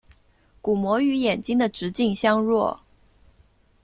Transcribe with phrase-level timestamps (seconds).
[0.63, 2.81] 鼓膜与眼睛的直径相若。